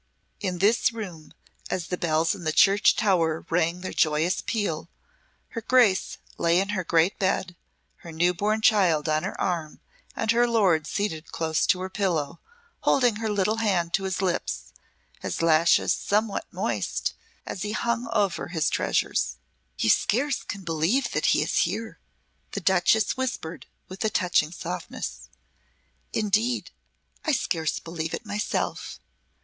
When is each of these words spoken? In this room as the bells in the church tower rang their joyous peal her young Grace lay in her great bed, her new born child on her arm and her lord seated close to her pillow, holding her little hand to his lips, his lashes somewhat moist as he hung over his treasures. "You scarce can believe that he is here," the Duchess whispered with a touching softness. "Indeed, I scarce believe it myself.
In 0.39 0.57
this 0.57 0.91
room 0.91 1.31
as 1.69 1.89
the 1.89 1.95
bells 1.97 2.33
in 2.33 2.43
the 2.43 2.51
church 2.51 2.95
tower 2.95 3.45
rang 3.51 3.81
their 3.81 3.93
joyous 3.93 4.41
peal 4.43 4.89
her 5.49 5.61
young 5.61 5.67
Grace 5.67 6.17
lay 6.39 6.59
in 6.59 6.69
her 6.69 6.83
great 6.83 7.19
bed, 7.19 7.55
her 7.97 8.11
new 8.11 8.33
born 8.33 8.61
child 8.63 9.07
on 9.07 9.21
her 9.21 9.39
arm 9.39 9.79
and 10.15 10.31
her 10.31 10.47
lord 10.47 10.87
seated 10.87 11.31
close 11.31 11.67
to 11.67 11.81
her 11.81 11.89
pillow, 11.91 12.39
holding 12.79 13.17
her 13.17 13.29
little 13.29 13.57
hand 13.57 13.93
to 13.93 14.05
his 14.05 14.23
lips, 14.23 14.73
his 15.21 15.43
lashes 15.43 15.93
somewhat 15.93 16.51
moist 16.51 17.13
as 17.45 17.61
he 17.61 17.73
hung 17.73 18.09
over 18.11 18.47
his 18.47 18.71
treasures. 18.71 19.35
"You 19.77 19.91
scarce 19.91 20.41
can 20.41 20.63
believe 20.63 21.11
that 21.11 21.27
he 21.27 21.43
is 21.43 21.57
here," 21.57 21.99
the 22.53 22.59
Duchess 22.59 23.15
whispered 23.15 23.67
with 23.87 24.03
a 24.03 24.09
touching 24.09 24.51
softness. 24.51 25.29
"Indeed, 26.11 26.71
I 27.23 27.33
scarce 27.33 27.77
believe 27.77 28.15
it 28.15 28.25
myself. 28.25 28.99